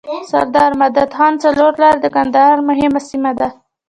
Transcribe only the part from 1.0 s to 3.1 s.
خان څلور لاری د کندهار مهمه